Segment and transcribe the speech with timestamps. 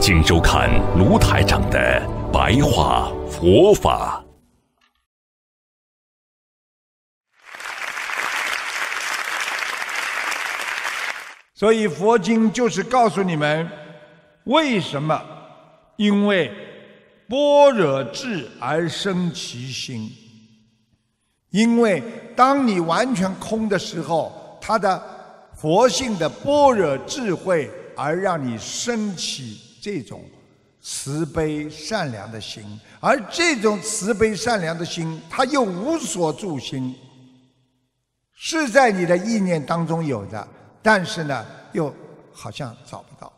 [0.00, 2.00] 请收看卢台长的
[2.32, 4.24] 白话佛法。
[11.52, 13.68] 所以佛经就是告诉你们，
[14.44, 15.20] 为什么？
[15.96, 16.52] 因为
[17.28, 20.08] 般若智而生其心。
[21.50, 22.00] 因为
[22.36, 25.02] 当你完全空的时候，他的
[25.56, 29.67] 佛性的般若智慧而让你升起。
[29.88, 30.22] 这种
[30.82, 36.94] 慈悲善良的心，而这种慈悲善良的心，它又无所住心，
[38.34, 40.46] 是在你的意念当中有的，
[40.82, 41.94] 但是呢，又
[42.34, 43.32] 好像找不到。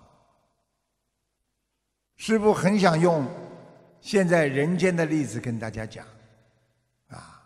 [2.17, 3.25] 师父很想用
[4.01, 6.05] 现在人间的例子跟大家讲，
[7.11, 7.41] 啊，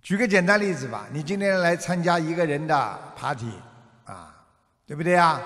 [0.00, 3.50] 举个简单例子吧，你今天来参加一个人的 party，
[4.04, 4.46] 啊，
[4.86, 5.42] 对不对呀？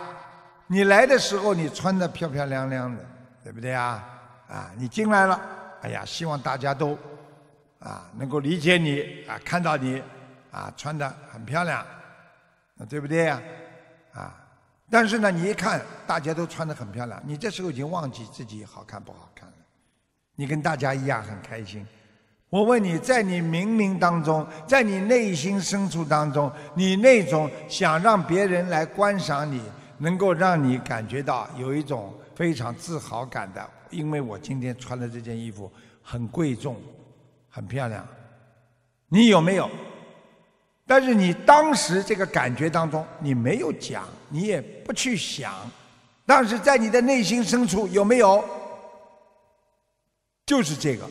[0.71, 3.03] 你来的时候，你穿的漂漂亮亮的，
[3.43, 4.05] 对不对啊？
[4.49, 5.41] 啊，你进来了，
[5.83, 6.97] 哎呀，希望大家都
[7.79, 10.03] 啊能够理解你啊，看到你
[10.51, 11.85] 啊穿的很漂亮，
[12.87, 13.41] 对不对呀？
[14.13, 14.35] 啊，
[14.91, 19.55] 但是呢，你一看大家都穿的很漂亮，你这时候已经忘记自己好看不好看了，
[20.35, 21.87] 你跟大家一样很开心。
[22.51, 29.63] 我问你在你冥冥当中，在你内心深处当中，你那种想让别人来观赏你。
[29.99, 35.71] 能够让你感觉到有一种非常自豪感的，因为我今天穿的这件衣服
[36.03, 36.81] 很贵重、
[37.49, 38.07] 很漂亮。
[39.09, 39.69] 你有没有？
[40.87, 45.55] 但是你当时这个感觉当中，你没有讲，你也不去想，
[46.25, 48.43] 但是在你的内心深处有没有？
[50.47, 51.07] 就是这个，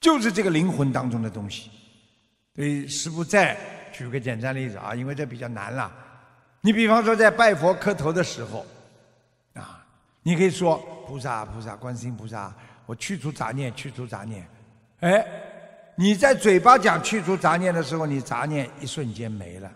[0.00, 1.70] 就是这个灵魂当中的东西。
[2.54, 3.56] 所以师父再
[3.90, 5.90] 举个简单例子啊，因为这比较难了。
[6.62, 8.64] 你比方说在拜佛磕头的时候，
[9.54, 9.84] 啊，
[10.22, 12.54] 你可以说菩萨菩萨观世音菩萨，
[12.86, 14.48] 我去除杂念，去除杂念。
[15.00, 15.26] 哎，
[15.96, 19.70] 你在嘴巴讲去除杂念的时候，你杂念一瞬间没了，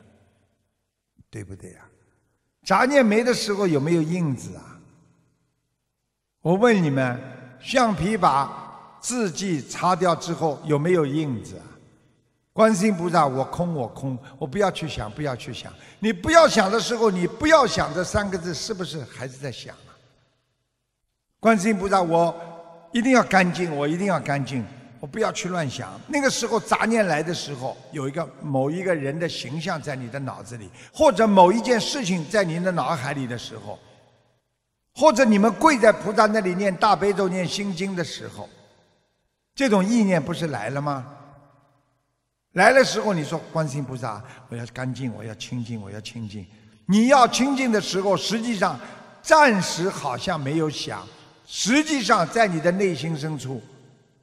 [1.29, 1.81] 对不对呀？
[2.65, 4.79] 杂念没的时候有没有印子啊？
[6.41, 7.21] 我问你们，
[7.61, 11.61] 橡皮把字迹擦掉之后有没有印子？
[12.57, 15.71] 观世音菩萨，我空，我空，我不要去想，不要去想。
[15.99, 19.93] 你不要想的时候，你不要想这三个字，是不是还是在想啊？
[21.39, 22.35] 观世音菩萨，我
[22.93, 24.65] 一定要干净，我一定要干净，
[25.01, 26.01] 我不要去乱想。
[26.07, 33.79] 那个时候杂念来的时候，有一个某一个人的形象在你的脑子里，或者某一件事情在您的脑海里的时候，
[34.95, 38.49] 或者你们跪在菩萨那里念大悲咒、念心经的时候，
[39.55, 41.13] 这种意念不是来了吗？
[42.57, 46.45] 来的时候，你说观世音菩萨，我要干净，我要清净，我要清净。
[46.87, 48.81] 你要清净的时候，实际上
[49.21, 51.07] 暂时好像没有想，
[51.47, 53.63] 实际上在你的内心深处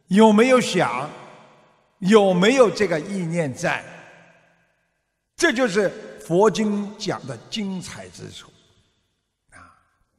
[0.08, 1.08] 有没有想，
[2.00, 3.84] 有没有这个意念在？
[5.38, 5.92] 这就是
[6.26, 8.52] 佛经讲的精彩之处
[9.52, 9.62] 啊！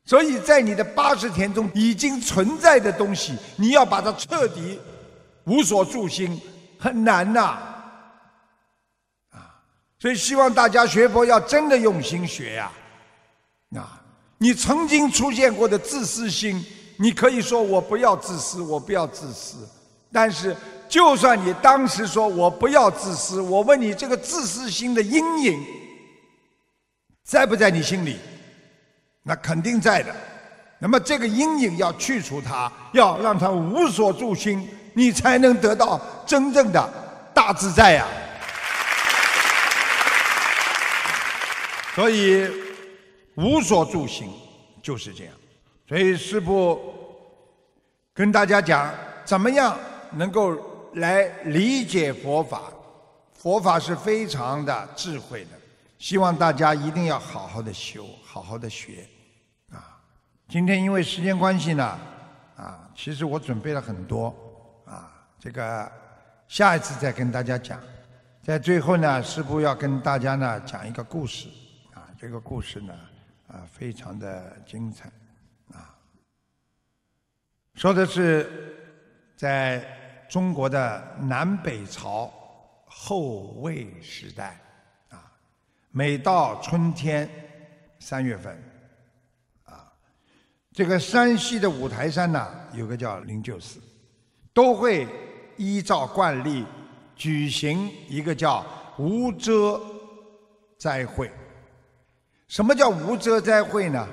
[0.04, 4.78] 所以在你的八十天中已经存在的东西，你要把它彻底
[5.46, 6.40] 无所住心，
[6.78, 7.73] 很难呐。
[10.04, 12.70] 所以希望大家学佛要真的用心学呀！
[13.74, 13.98] 啊，
[14.36, 16.62] 你曾经出现过的自私心，
[16.98, 19.66] 你可以说我不要自私，我不要自私。
[20.12, 20.54] 但是，
[20.90, 25.64] 就算你当时说我不要自私，我问你这个自私心的阴影
[27.24, 28.18] 在不在你心里？
[29.22, 30.14] 那肯定在的。
[30.78, 36.92] 那么这个阴影要去除它，要让它无所住心，你才能得到真正的
[37.32, 38.06] 大自在呀！
[41.94, 42.50] 所以
[43.36, 44.32] 无所住行
[44.82, 45.34] 就是这样。
[45.86, 46.80] 所以师父
[48.12, 48.92] 跟大家讲，
[49.24, 49.78] 怎么样
[50.12, 50.58] 能够
[50.94, 52.72] 来理解佛法？
[53.32, 55.50] 佛法是非常的智慧的，
[55.98, 59.06] 希望大家一定要好好的修，好好的学。
[59.70, 60.00] 啊，
[60.48, 61.98] 今天因为时间关系呢，
[62.56, 64.34] 啊，其实我准备了很多，
[64.86, 65.92] 啊，这个
[66.48, 67.78] 下一次再跟大家讲。
[68.42, 71.46] 在最后呢，师父要跟大家呢讲一个故事。
[72.16, 72.94] 这个故事呢，
[73.48, 75.10] 啊，非常的精彩，
[75.72, 75.94] 啊，
[77.74, 78.76] 说的是
[79.36, 82.32] 在中国的南北朝
[82.86, 84.58] 后魏时代
[85.10, 85.30] 啊，
[85.90, 87.28] 每到春天
[87.98, 88.56] 三月份
[89.64, 89.92] 啊，
[90.72, 93.80] 这个山西的五台山呢，有个叫灵鹫寺，
[94.52, 95.06] 都会
[95.56, 96.64] 依照惯例
[97.16, 98.64] 举行一个叫
[98.98, 99.80] 无遮
[100.78, 101.30] 斋会。
[102.54, 104.06] 什么叫无遮斋会呢？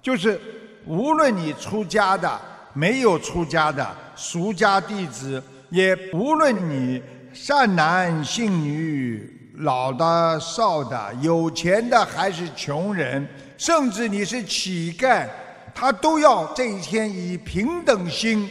[0.00, 0.40] 就是
[0.86, 2.40] 无论你出家的。
[2.76, 5.40] 没有出家的俗家弟子，
[5.70, 7.00] 也无论你
[7.32, 15.28] 善男信女、老的少的、有钱的还是穷人，甚至你是乞丐，
[15.72, 18.50] 他都要这一天以平等心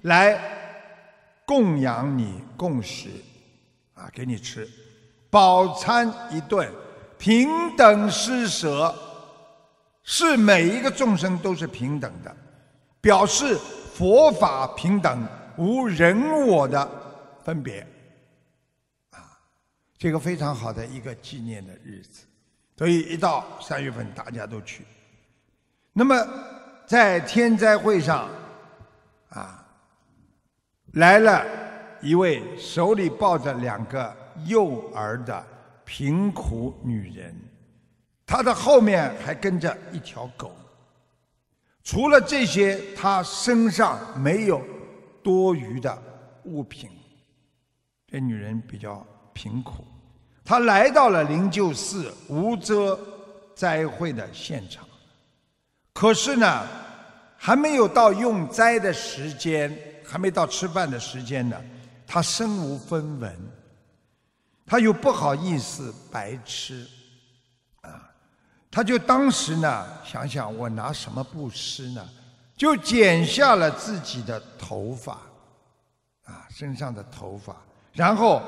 [0.00, 0.36] 来
[1.46, 3.10] 供养你、供食，
[3.94, 4.68] 啊，给你吃，
[5.30, 6.68] 饱餐一顿，
[7.22, 8.92] 平等施舍，
[10.02, 12.36] 是每一个众生都是平等的。
[13.00, 13.56] 表示
[13.94, 15.24] 佛法平等，
[15.56, 16.90] 无人我的
[17.44, 17.86] 分别，
[19.10, 19.38] 啊，
[19.96, 22.24] 这个非常好的一个纪念的日子，
[22.76, 24.84] 所以一到三月份大家都去。
[25.92, 26.26] 那么
[26.84, 28.28] 在天灾会上，
[29.28, 29.64] 啊，
[30.94, 31.46] 来了
[32.00, 34.12] 一位手里抱着两个
[34.44, 35.46] 幼儿的
[35.84, 37.34] 贫苦女人，
[38.26, 40.54] 她的后面还跟着一条狗。
[41.84, 44.62] 除了这些，他身上没有
[45.22, 46.02] 多余的
[46.44, 46.88] 物品。
[48.06, 49.84] 这女人比较贫苦，
[50.44, 52.98] 她来到了灵鹫寺无遮
[53.56, 54.86] 斋会的现场。
[55.92, 56.66] 可是呢，
[57.36, 61.60] 还没有到用斋的时间，还没到吃饭的时间呢，
[62.06, 63.36] 她身无分文，
[64.66, 66.86] 他又不好意思白吃。
[67.80, 68.08] 啊
[68.70, 72.08] 他就当时呢，想想我拿什么布施呢？
[72.56, 75.12] 就剪下了自己的头发，
[76.24, 77.54] 啊，身上的头发，
[77.92, 78.40] 然后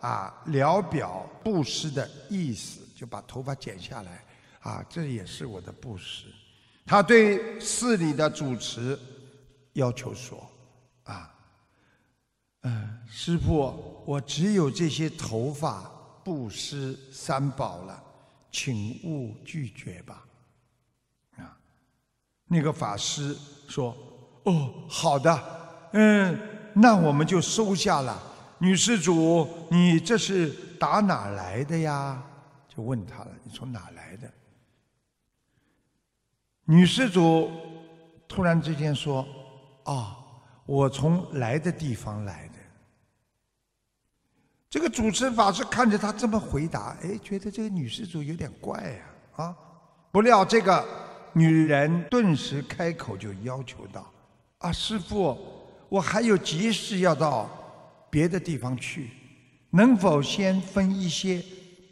[0.00, 4.24] 啊，聊表布施的意思，就把头发剪下来，
[4.58, 6.24] 啊，这也是我的布施。
[6.84, 8.98] 他对寺里的主持
[9.74, 10.49] 要求说，
[12.62, 15.90] 嗯，师傅，我只有这些头发
[16.22, 18.04] 布施三宝了。
[18.52, 20.24] 请勿拒绝吧，
[21.36, 21.56] 啊！
[22.46, 23.32] 那个法师
[23.68, 23.96] 说
[24.42, 26.36] ：“哦，好的，嗯，
[26.74, 28.20] 那我们就收下了。”
[28.58, 32.20] 女施主，你这是打哪来的呀？
[32.66, 34.28] 就问他了：“你从哪来的？”
[36.66, 37.48] 女施主
[38.26, 39.24] 突然之间说
[39.86, 40.18] ：“啊，
[40.66, 42.49] 我从来的地方来。”
[44.70, 49.56] 这个主持法师看着他这么回答，哎，觉得这个女施主有点怪呀，啊！
[50.12, 50.86] 不料这个
[51.32, 54.08] 女人顿时开口就要求道
[54.58, 55.36] ：“啊，师傅，
[55.88, 57.50] 我还有急事要到
[58.08, 59.10] 别的地方去，
[59.70, 61.42] 能否先分一些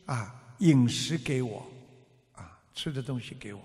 [0.06, 1.66] 啊饮食给我，
[2.36, 3.60] 啊吃的东西给我？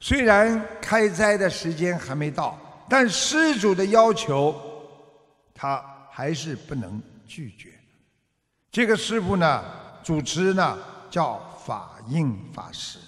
[0.00, 2.58] 虽然开斋的时间还没到，
[2.88, 4.58] 但施主的要求，
[5.52, 7.72] 他还是不能拒绝。”
[8.70, 9.64] 这个师傅呢，
[10.02, 10.78] 主持呢
[11.10, 12.98] 叫法印法师，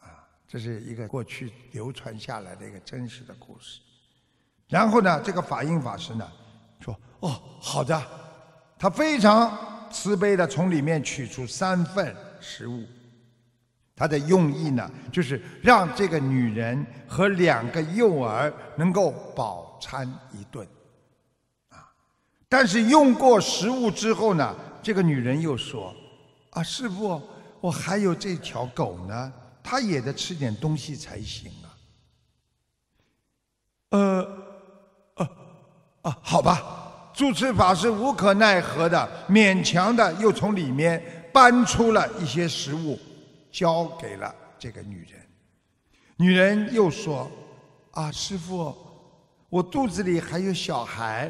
[0.00, 3.80] 啊，这是一个过去流传下来的一个真实的故事。
[4.68, 6.26] 然后呢，这个法印法师呢
[6.80, 8.02] 说：“哦，好的。”
[8.78, 12.84] 他非常慈悲的从里面取出三份食物，
[13.94, 20.66] 他的用意呢，就是让这个女人和两个幼儿能够饱餐一顿。
[22.48, 25.92] 但是用过食物之后呢，这个女人又说
[26.50, 27.20] ：“啊，师傅，
[27.60, 29.32] 我还有这条狗呢，
[29.64, 31.66] 它也得吃点东西才行啊。”
[33.90, 34.28] 呃，
[35.16, 35.28] 呃，
[36.02, 37.10] 啊，好吧。
[37.12, 42.96] 住持法师无可奈何的，勉强的又从里面搬出了一些食物，
[43.50, 45.20] 交给了这个女人。
[46.16, 47.28] 女人又说
[47.90, 48.72] ：“啊，师傅，
[49.48, 51.28] 我肚子里还有小孩。”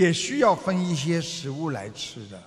[0.00, 2.42] 也需要分一些食物来吃的。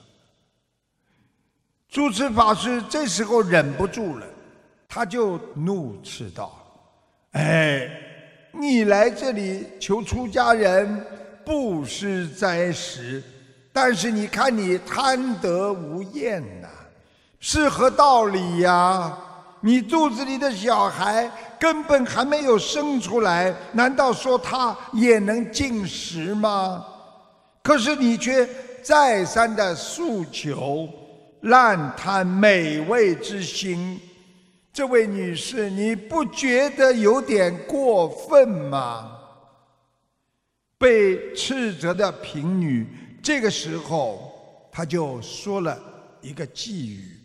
[1.88, 4.25] 主持法师这时候忍不住了，
[4.89, 6.51] 他就怒斥道
[7.33, 7.88] ：“哎，
[8.51, 11.05] 你来这里求出家人
[11.45, 13.22] 布施斋食，
[13.72, 16.67] 但是你看你贪得无厌呐，
[17.39, 19.15] 是何道理呀？
[19.62, 21.29] 你肚子里的小孩
[21.60, 26.83] 根本还没有生出来，难道说他也能进食吗？”
[27.63, 28.48] 可是你却
[28.84, 30.88] 再三的诉求，
[31.41, 33.98] 滥贪美味之心，
[34.74, 39.17] 这位女士，你不觉得有点过分吗？
[40.77, 42.86] 被斥责的贫女，
[43.24, 45.82] 这个时候她就说了
[46.20, 47.17] 一个寄语：“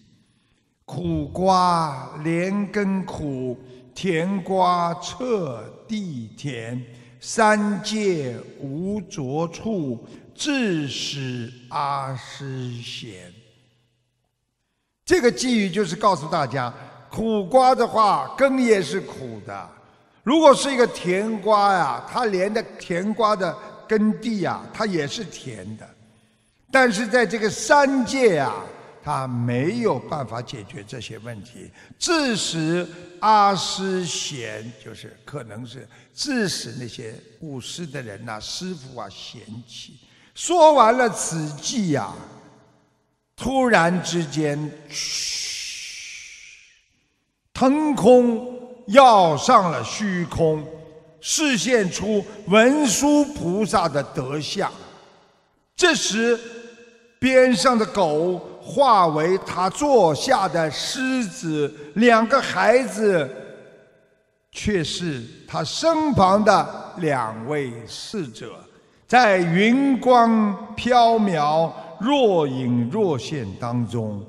[0.87, 3.59] 苦瓜连根苦，
[3.93, 6.81] 甜瓜彻地甜。
[7.21, 10.07] 三界无着处，
[10.39, 13.33] 致使阿师贤。”
[15.05, 16.73] 这个寄语就是告诉大家，
[17.11, 19.69] 苦瓜的话根也是苦的。
[20.23, 23.57] 如果是一个甜瓜呀，它连的甜瓜的
[23.89, 25.89] 根蒂呀，它也是甜的。
[26.71, 28.55] 但是在这个三界啊，
[29.03, 32.87] 它没有办法解决这些问题，致使
[33.21, 39.99] 阿师嫌，就是可能是致使那些布施的人呐、师傅啊嫌弃。
[40.39, 42.13] 说完了此计呀，
[43.35, 44.71] 突然之间，
[47.53, 48.57] 腾空。
[48.87, 50.65] 要上了虚空，
[51.21, 54.73] 示现出文殊菩萨的德相。
[55.77, 56.41] 这时，
[57.19, 63.29] 边上的狗化为他坐下的狮子，两个孩子
[64.53, 68.59] 却是他身旁的两位侍者，
[69.09, 74.23] 在云光飘渺、若隐若现当中，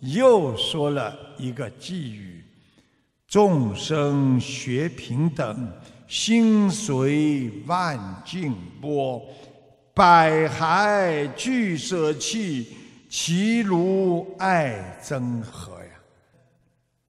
[0.00, 2.44] 又说了一个寄语。
[3.28, 5.72] 众生学平等，
[6.08, 9.22] 心随万境波，
[9.94, 12.74] 百骸俱舍弃，
[13.08, 15.90] 其如爱憎何呀？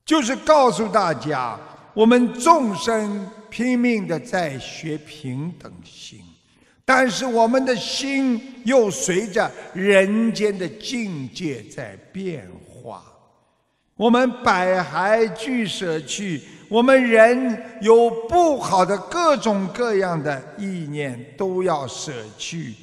[0.06, 1.60] 就是告诉大家，
[1.96, 6.20] 我们众生拼命的在学平等心，
[6.86, 13.04] 但是我们的心又随着人间的境界在变化。
[13.96, 22.76] 我们百骸俱舍去，我们人有不好的各种各样的意念都要舍去，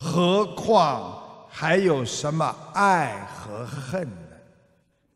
[0.00, 4.36] 何况还有什么爱和恨呢？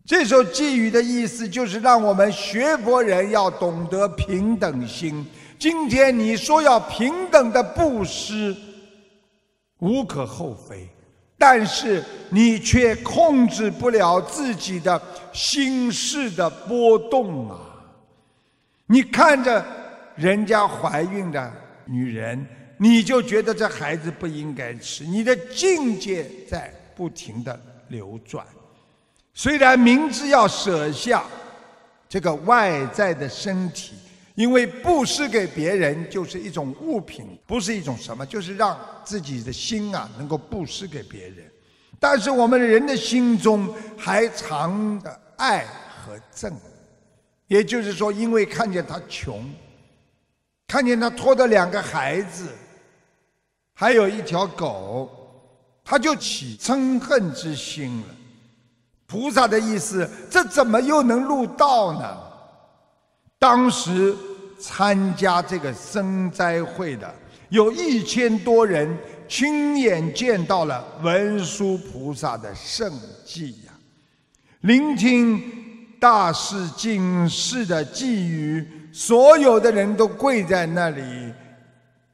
[0.07, 5.27] 这首寄语的意思就是让我们学佛人要懂得平等心。
[5.59, 8.55] 今天你说要平等的布施，
[9.79, 10.89] 无可厚非。
[11.37, 15.01] 但是你却控制不了自己的
[15.33, 17.59] 心事的波动啊！
[18.87, 19.63] 你看着
[20.15, 21.53] 人家怀孕的
[21.85, 22.47] 女人，
[22.79, 28.47] 你就觉得这孩子不应该吃，你的境界在不停的流转。
[29.35, 31.25] 虽然明知要舍下
[32.09, 33.97] 这个外在的身体。
[34.35, 41.51] 因为布施给别人就是一种物品，不是一种什么，就是让自己的心啊能够布施给别人。
[42.01, 45.65] 但是我们人的心中还藏着爱
[46.05, 46.53] 和憎，
[47.47, 49.49] 也就是说，因为看见他穷，
[50.67, 52.49] 看见他拖着两个孩子，
[53.73, 55.09] 还有一条狗，
[55.85, 58.07] 他就起嗔恨之心了。
[59.07, 62.34] 菩萨的意思，这怎么又能入道呢？
[63.45, 64.17] 当时
[64.59, 67.15] 参加这个生灾会的
[67.51, 68.97] 有一千多人，
[69.29, 72.91] 亲眼见到了文殊菩萨的圣
[73.23, 73.73] 迹呀！
[74.63, 75.43] 聆听
[76.01, 81.03] 大士警示的寄语，所有的人都跪在那里，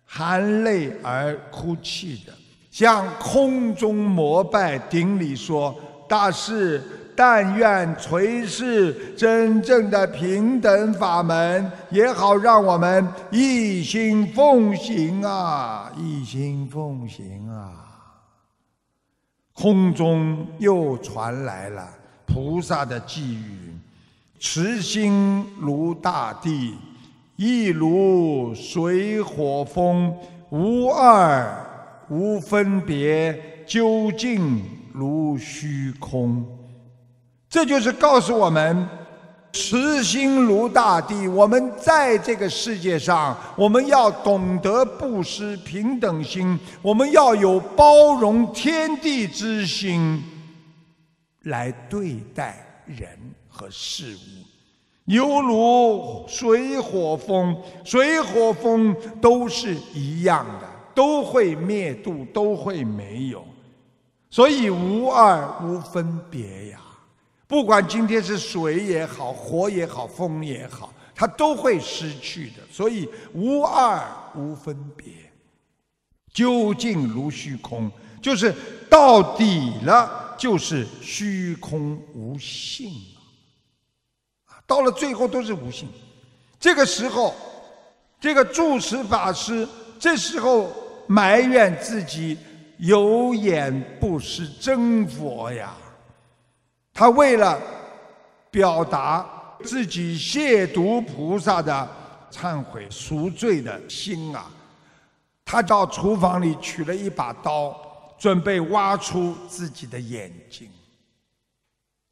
[0.05, 2.33] 含泪而哭泣的，
[2.73, 5.79] 向空中膜拜顶礼说
[6.11, 6.83] ：“大士。”
[7.23, 15.93] 但愿垂示真正的平等法门，也好让我们一心奉行啊！
[15.99, 17.73] 一心奉行啊！
[19.53, 21.87] 空中又传来了
[22.25, 23.77] 菩萨的寄语：
[24.41, 26.75] 慈心如大地，
[27.37, 30.17] 亦如水火风，
[30.49, 31.47] 无二
[32.09, 36.43] 无分别，究竟如虚空。
[37.51, 38.89] 这就是告诉我们，
[39.53, 41.27] 慈心如大地。
[41.27, 50.23] 我们在这个世界上，我们要懂得布施、平等心，我们要有包容天地之心
[51.43, 53.09] 来对待人
[53.49, 54.47] 和事物。
[55.07, 63.45] 犹如水火风，水火风都是一样的，都会灭度，都会没有，
[64.31, 66.79] 所以无二无分别呀。
[67.51, 72.63] 不管今天是水也好，火也好，风也好，它都会失去的。
[72.71, 74.01] 所以无二
[74.37, 75.13] 无分别，
[76.33, 77.91] 究竟如虚空，
[78.23, 78.55] 就是
[78.89, 82.93] 到底了，就是虚空无性
[84.45, 84.63] 啊！
[84.65, 85.89] 到了最后都是无性。
[86.61, 87.35] 这个时候，
[88.21, 89.67] 这个住持法师
[89.99, 90.71] 这时候
[91.09, 92.39] 埋怨自己
[92.79, 95.75] 有眼不识真佛呀。
[96.93, 97.59] 他为了
[98.51, 99.27] 表达
[99.65, 101.89] 自己亵渎菩萨的
[102.31, 104.51] 忏悔赎罪的心啊，
[105.45, 107.75] 他到厨房里取了一把刀，
[108.19, 110.71] 准备挖出自己的眼睛。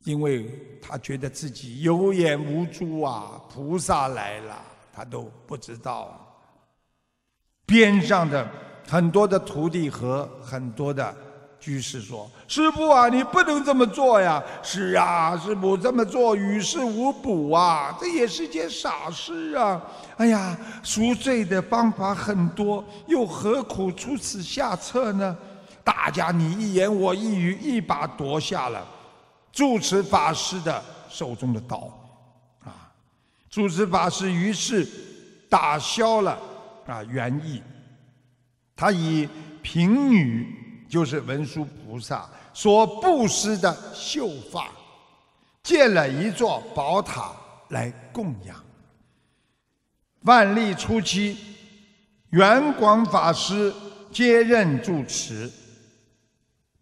[0.04, 0.48] 因为
[0.80, 4.56] 他觉得自己有眼无珠啊，菩萨来了，
[4.92, 6.24] 他都不知道。
[7.66, 8.48] 边上的
[8.86, 11.14] 很多的徒弟和很多的
[11.60, 19.80] 居士说：“师傅啊，你不能这么做呀！”“是啊，师傅这么做于事无补啊，这也是件傻事啊
[20.16, 25.36] ！”“哎呀，赎罪的方法很多，又何苦出此下策呢？”
[25.82, 28.86] 大家你一言我一语，一把夺下了。
[29.50, 31.90] 住持法师的手中的刀，
[32.62, 32.92] 啊，
[33.50, 34.86] 住持法师于是
[35.48, 36.38] 打消了
[36.86, 37.62] 啊原意，
[38.76, 39.26] 他以
[39.62, 40.46] 贫女
[40.88, 44.68] 就是文殊菩萨所布施的秀发，
[45.62, 47.32] 建了一座宝塔
[47.68, 48.56] 来供养。
[50.22, 51.36] 万历初期，
[52.30, 53.72] 圆广法师
[54.10, 55.50] 接任住持。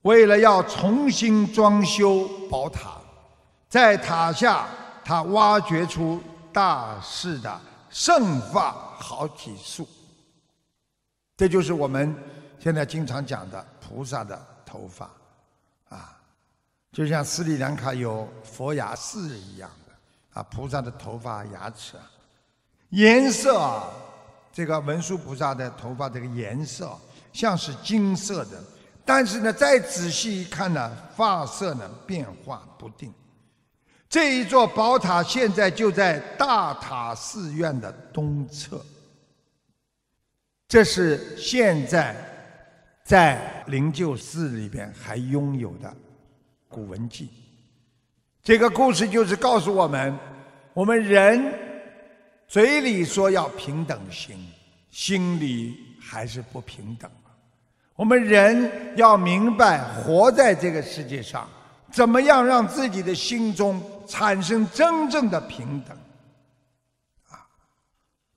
[0.02, 3.00] 为了要重新装修宝塔，
[3.68, 4.66] 在塔下
[5.04, 6.22] 他挖掘出
[6.52, 7.60] 大势的
[7.90, 9.86] 圣发好几束，
[11.36, 12.14] 这就是我们
[12.58, 15.10] 现在经常讲的菩萨的头发，
[15.88, 16.18] 啊，
[16.92, 22.10] 就像斯里兰卡有佛牙寺一样的啊，菩萨的头发牙齿啊，
[22.90, 23.88] 颜色啊，
[24.52, 26.90] 这个文殊菩萨的头发这个颜色
[27.32, 28.62] 像是金色的。
[29.04, 33.14] 但是呢，再仔细一看呢，发色呢变化不定。
[34.08, 38.84] 这一座宝塔现在就在大塔寺院的东侧。
[40.66, 42.16] 这是现在
[43.06, 45.96] 在灵鹫寺里边还拥有的
[46.68, 47.30] 古文记。
[48.42, 50.12] 这个故事就是告诉我们：
[50.74, 51.54] 我们人
[52.48, 54.36] 嘴里说要平等心，
[54.90, 57.08] 心里还是不平等。
[57.94, 61.48] 我们人要明白，活在这个世界上，
[61.92, 65.96] 怎么样让自己的心中产生真正的平等？
[67.30, 67.46] 啊，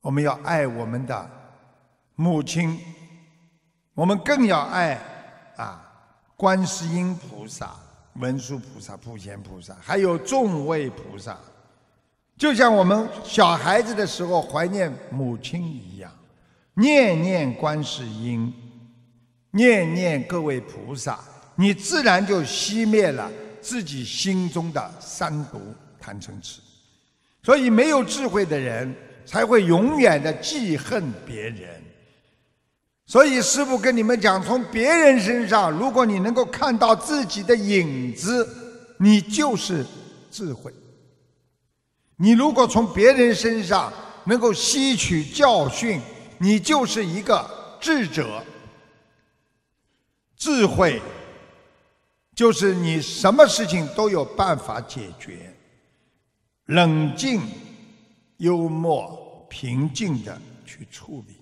[0.01, 1.29] 我们要爱我们的
[2.13, 2.79] 母亲，
[3.99, 4.97] 我们更要爱
[5.57, 5.85] 啊，
[6.37, 7.75] 观世音菩萨、
[8.13, 11.37] 文殊菩萨、普贤菩萨，还有众位菩萨，
[12.37, 16.09] 就像我们小孩子的时候怀念母亲一样，
[16.75, 18.53] 念念观世音。
[19.51, 21.19] 念念各位菩萨，
[21.55, 25.59] 你自然就熄灭了自己心中的三毒
[25.99, 26.61] 贪嗔痴。
[27.43, 31.83] 所以，没有智慧的人才会永远的记恨别人。
[33.09, 38.47] 所以，师父跟你们讲，从别人身上，如果你能够看到自己的影子，
[38.99, 39.83] 你就是
[40.29, 40.71] 智慧。
[42.17, 43.91] 你如果从别人身上
[44.25, 45.99] 能够吸取教训，
[46.37, 47.49] 你就是一个
[47.81, 48.43] 智者。
[50.37, 51.01] 智慧
[52.35, 55.51] 就是你什么事情都有办法解决，
[56.65, 57.41] 冷静、
[58.37, 61.38] 幽默、平静的去处理。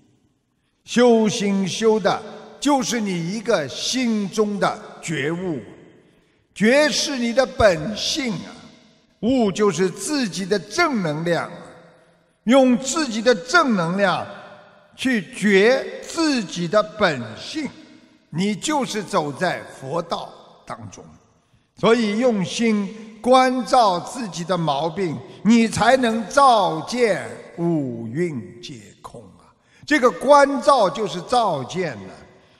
[0.88, 2.24] 修心修的
[2.62, 5.60] 就是你一个心中的觉悟，
[6.56, 8.56] 觉是你的本性啊，
[9.20, 11.52] 悟就是自己的正能量，
[12.46, 14.26] 用自己的正能量
[14.96, 17.70] 去觉自己的本性。
[18.30, 20.32] 你就是走在佛道
[20.66, 21.04] 当中，
[21.76, 28.76] 所以用心关照自己的毛病，你才能照见五蕴皆！
[29.88, 32.14] 这个关照就是照见了，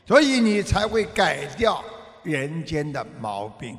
[0.08, 1.84] 所以你才会改掉
[2.24, 3.78] 人间的毛病，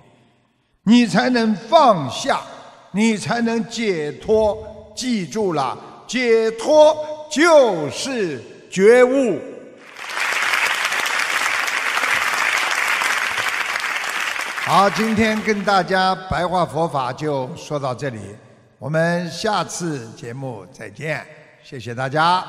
[0.82, 2.42] 你才能放下，
[2.92, 4.56] 你才能解脱。
[4.94, 6.94] 记住了，解脱
[7.30, 9.40] 就是觉悟。
[14.64, 18.18] 好，今天跟大家白话佛法就说到这里，
[18.78, 21.24] 我们下次节目再见，
[21.62, 22.44] 谢谢大家。